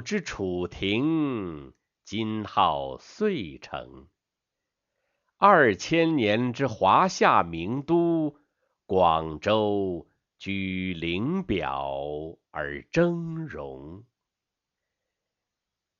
[0.00, 1.72] 之楚庭，
[2.04, 4.08] 今号遂城。
[5.36, 8.36] 二千年之华夏名都，
[8.86, 10.08] 广州
[10.38, 14.04] 居陵表而峥嵘。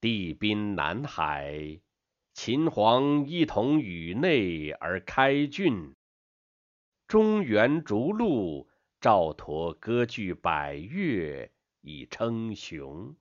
[0.01, 1.81] 地滨南海，
[2.33, 5.95] 秦皇一统宇内而开郡。
[7.07, 8.69] 中原逐鹿，
[9.01, 13.17] 赵佗割据百越以称雄。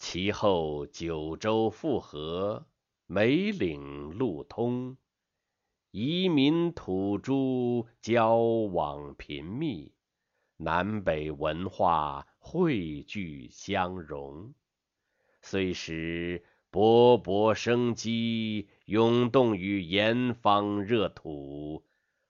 [0.00, 2.66] 其后九州复合，
[3.06, 4.96] 梅岭路通，
[5.90, 9.92] 移民土著交往频密，
[10.56, 14.54] 南北文化汇聚相融，
[15.42, 16.42] 虽使
[16.72, 21.84] 勃勃生机涌动于炎方热土。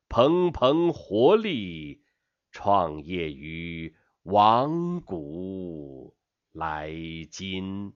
[0.08, 2.02] 蓬蓬活力，
[2.50, 6.16] 创业于王古
[6.52, 6.92] 来
[7.30, 7.94] 今。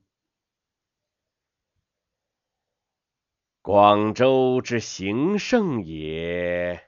[3.60, 6.84] 广州之形胜也，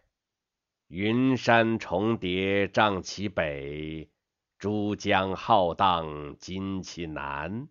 [0.87, 4.11] 云山重叠障其北，
[4.59, 7.69] 珠江浩荡襟其南。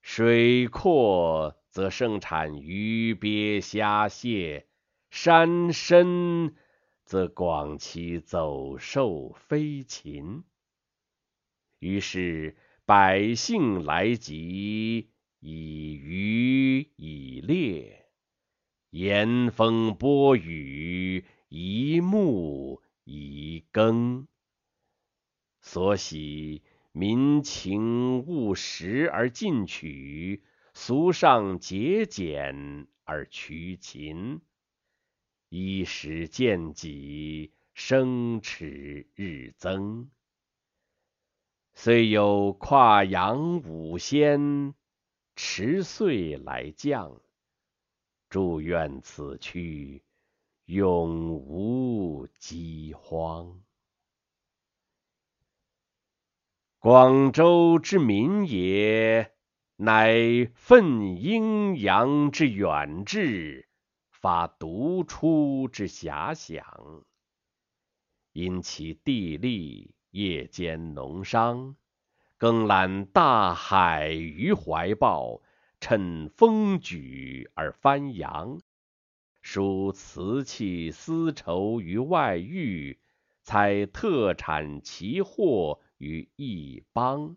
[0.00, 4.68] 水阔则盛产鱼鳖虾蟹。
[5.10, 6.54] 山深
[7.04, 10.44] 则广其走兽飞禽，
[11.78, 15.10] 于是百姓来集，
[15.40, 18.06] 以渔以猎，
[18.90, 24.26] 严风播雨，一沐以耕。
[25.60, 34.40] 所喜民情务实而进取，俗尚节俭而趋勤。
[35.48, 40.10] 衣食见己，生齿日增。
[41.78, 44.74] 虽有跨洋五仙，
[45.36, 47.20] 持岁来降，
[48.30, 50.02] 祝愿此区
[50.64, 53.60] 永无饥荒。
[56.78, 59.34] 广州之民也，
[59.76, 63.68] 乃奋阴阳之远志。
[64.08, 67.04] 发独出之遐想，
[68.32, 71.76] 因其地利，夜间农商，
[72.38, 75.42] 更揽大海于怀抱，
[75.78, 78.60] 趁风举而翻扬，
[79.42, 82.98] 输瓷器丝绸于外域，
[83.42, 87.36] 采特产奇货于异邦，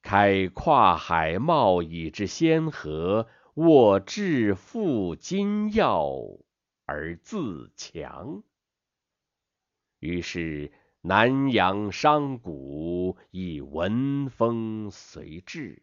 [0.00, 3.28] 开跨海贸易之先河。
[3.54, 6.14] 握致富金要
[6.84, 8.44] 而自强，
[9.98, 10.70] 于是
[11.08, 15.82] 南阳商贾亦闻风随至，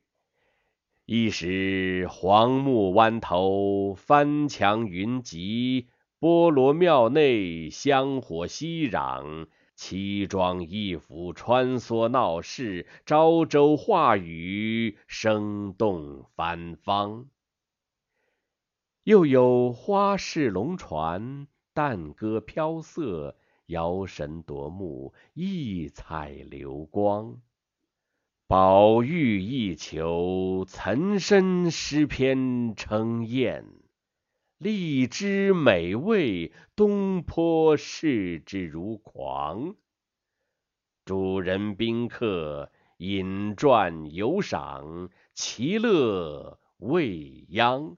[1.07, 5.87] 一时黄木湾头翻墙云集，
[6.19, 17.25] 波罗庙内香火熙攘，奇装异服穿梭闹市，朝州话语声动番方。
[19.05, 23.35] 又有花式龙船，淡歌飘色，
[23.67, 27.41] 摇神夺目，异彩流光。
[28.47, 33.65] 宝玉一裘，岑参诗篇称艳。
[34.57, 39.75] 荔枝美味，东坡视之如狂。
[41.03, 47.97] 主人宾客，饮馔游赏，其乐未央。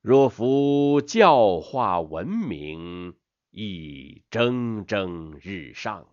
[0.00, 3.16] 若夫教化文明，
[3.58, 6.06] 亦蒸蒸日上，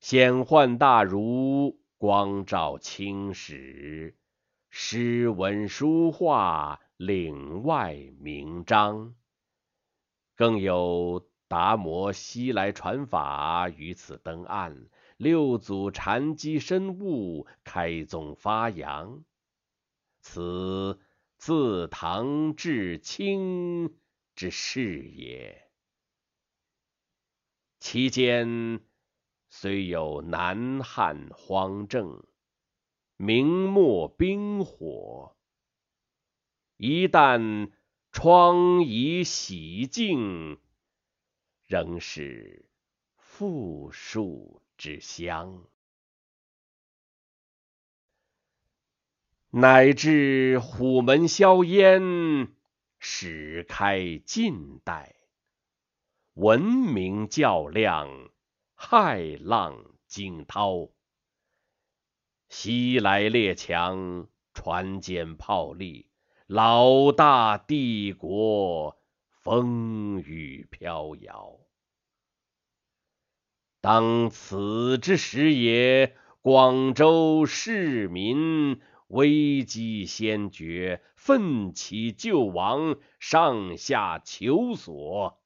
[0.00, 4.16] 显幻大儒，光照青史，
[4.68, 9.14] 诗文书画，岭外名章。
[10.34, 19.22] 更有达摩西来传法于此登岸，六祖禅机深悟，开宗发扬。
[20.20, 20.98] 此。
[21.38, 23.96] 自唐至清
[24.34, 25.69] 之事也，
[27.80, 28.80] 其间
[29.48, 32.22] 虽有南汉荒政、
[33.16, 35.34] 明末兵火，
[36.76, 37.72] 一旦
[38.12, 40.60] 疮痍洗净，
[41.64, 42.68] 仍是
[43.16, 45.66] 富庶之乡。
[49.52, 52.54] 乃至虎门销烟，
[52.98, 55.14] 始开近代；
[56.40, 58.30] 文明较量，
[58.74, 60.88] 骇浪惊涛。
[62.48, 66.08] 西来列强，船坚炮利，
[66.46, 68.98] 老大帝国
[69.28, 71.58] 风雨飘摇。
[73.82, 85.38] 当此之时也，广州市民危机先觉，奋起救亡，上下求索。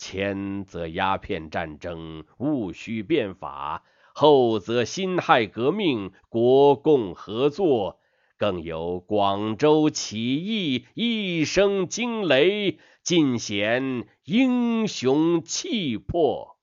[0.00, 3.84] 前则鸦片战争，戊戌变法。
[4.14, 8.00] 后则辛亥革命，国共合作，
[8.38, 16.56] 更有广州起义，一声惊雷，尽显英雄气魄。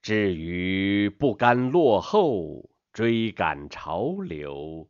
[0.00, 4.88] 至于不甘落后，追赶潮流，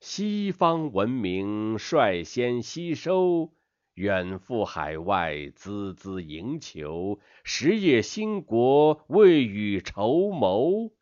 [0.00, 3.54] 西方文明率先吸收。
[3.98, 10.92] 远赴海外，孜孜营求，实业兴国，未雨绸缪。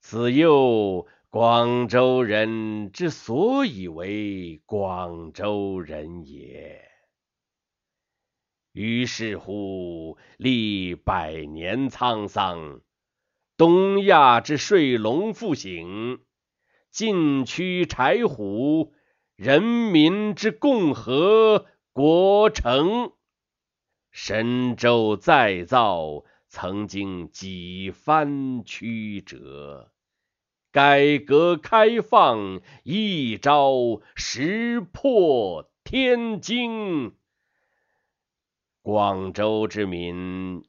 [0.00, 6.82] 此又广州人之所以为广州人也。
[8.72, 12.80] 于是乎，历百年沧桑，
[13.56, 16.18] 东亚之睡龙复醒，
[16.90, 18.92] 晋驱柴虎，
[19.36, 21.66] 人民之共和。
[21.96, 23.14] 国成，
[24.10, 29.88] 神州再造，曾经几番曲折；
[30.70, 37.14] 改革开放，一朝石破天惊。
[38.82, 40.66] 广州之民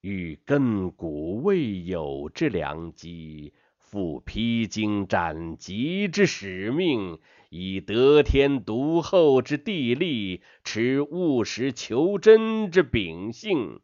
[0.00, 3.52] 遇亘古未有之良机，
[3.90, 7.18] 负披荆斩棘之使命。
[7.48, 13.80] 以得天独厚之地利，持务实求真之秉性，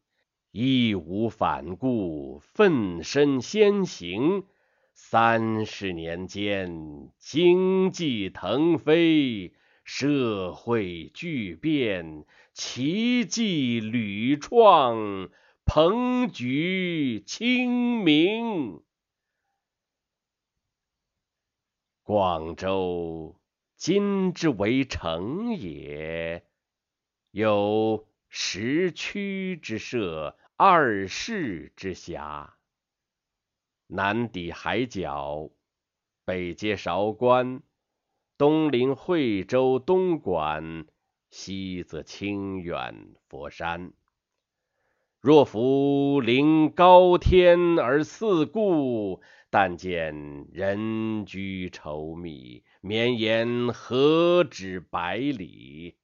[0.52, 4.44] 义无反顾，奋身先行。
[4.94, 9.52] 三十年间，经济腾飞，
[9.82, 15.28] 社会巨变，奇迹屡创，
[15.64, 18.85] 鹏举清明。
[22.06, 23.34] 广州。
[23.74, 26.44] 今之为城也，
[27.32, 32.54] 有十区之设，二市之辖。
[33.88, 35.50] 南抵海角，
[36.24, 37.60] 北接韶关，
[38.38, 40.86] 东临惠州、东莞，
[41.30, 43.92] 西则清远、佛山。
[45.20, 49.20] 若夫临高天而四顾，
[49.58, 55.96] 但见人居稠密，绵延何止百里？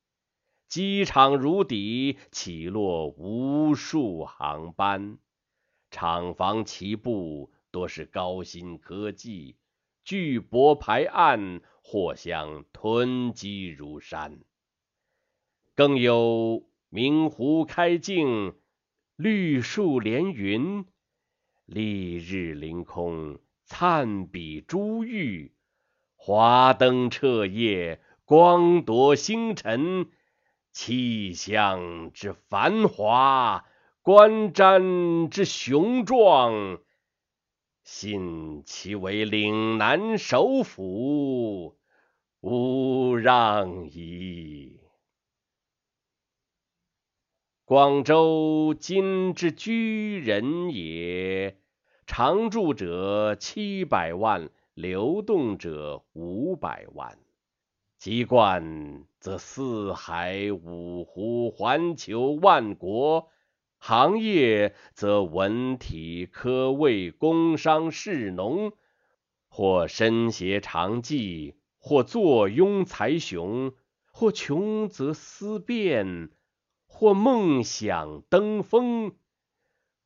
[0.68, 5.18] 机场如底，起落无数航班，
[5.90, 9.58] 厂房齐布，多是高新科技，
[10.02, 14.40] 巨舶排岸，货箱囤积如山。
[15.74, 18.54] 更有明湖开镜。
[19.16, 20.86] 绿树连云，
[21.72, 25.52] 丽日凌空，灿比珠玉；
[26.16, 30.10] 华灯彻夜，光夺星辰。
[30.70, 33.64] 气象之繁华，
[34.02, 36.78] 观瞻之雄壮，
[37.84, 41.78] 信其为岭南首府，
[42.40, 44.78] 无让矣。
[47.64, 51.56] 广州今之居人也，
[52.14, 57.18] 常住者七百万，流动者五百万。
[57.96, 63.28] 籍贯则四海五湖，环球万国；
[63.78, 68.74] 行业则文体科卫工商士农，
[69.48, 73.72] 或身携长技，或坐拥才雄，
[74.12, 76.28] 或穷则思变。
[76.86, 79.12] 或梦想登峰，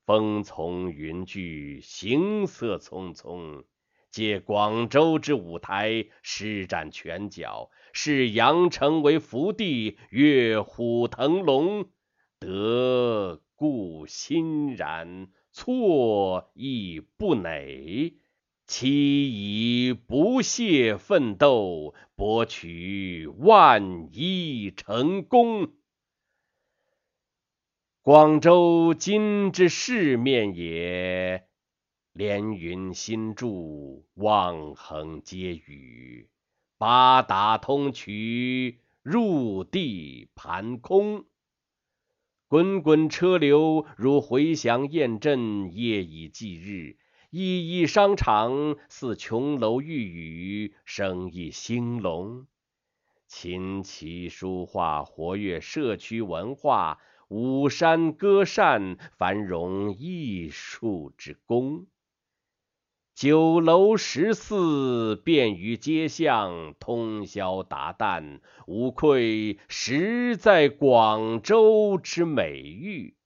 [0.07, 3.65] 风从云聚，行色匆匆，
[4.13, 11.87] 借广州之舞台，施展拳脚，视羊城为福地，跃虎腾龙，
[12.39, 18.15] 得故欣然，错亦不馁，
[18.69, 25.73] 期以不懈奋斗，博取万一成功。
[28.07, 31.45] 广州今之市面也，
[32.13, 36.29] 连云新筑，望衡接雨，
[36.79, 41.25] 八达通衢，入地盘空。
[42.47, 46.99] 滚滚车流如回翔雁阵，夜以继日，
[47.31, 52.47] 一一商场似琼楼玉宇，生意兴隆。
[53.27, 61.87] 琴棋书画活跃社区文化，五山歌扇繁荣艺术之功。
[63.17, 73.17] 酒楼食肆便于街巷，通宵达旦，无愧实在广州之美誉。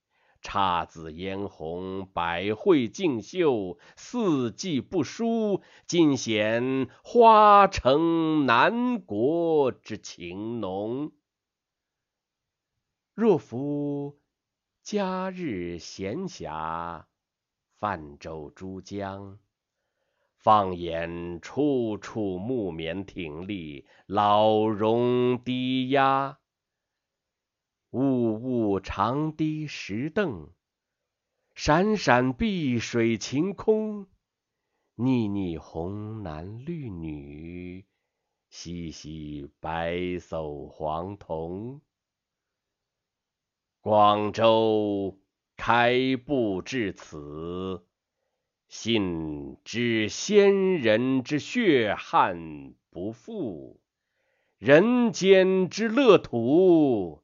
[0.43, 11.13] 姹紫嫣红，百卉竞秀，四季不输，尽显花城南国之情浓。
[13.21, 14.19] 若夫
[14.83, 17.05] 假日闲暇，
[17.79, 19.39] 泛舟珠江，
[20.37, 26.39] 放眼处处木棉挺立，老榕低压。
[27.91, 30.51] 雾雾长堤石凳，
[31.55, 34.07] 闪闪碧水晴空，
[34.95, 37.85] 腻腻红男绿女，
[38.49, 41.83] 嬉嬉白叟黄童。
[43.83, 45.19] 广州
[45.57, 47.83] 开埠至此，
[48.69, 53.81] 信知先人之血汗不复，
[54.59, 57.23] 人间之乐土。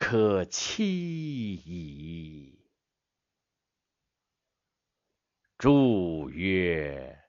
[0.00, 2.58] 可期矣。
[5.58, 7.20] 注曰：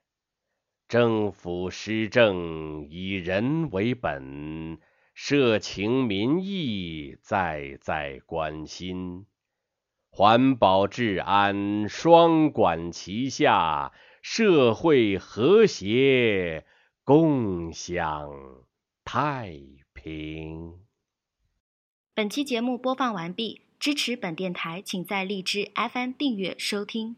[0.88, 4.80] 政府施政以人为本，
[5.14, 9.26] 社情民意在在关心，
[10.10, 13.92] 环保治安双管齐下，
[14.22, 16.66] 社会和谐，
[17.04, 18.28] 共享
[19.04, 19.56] 太
[19.92, 20.80] 平。
[22.12, 27.16] 本期节目播放完毕，支持本电台，请在荔枝 FM 订阅收听。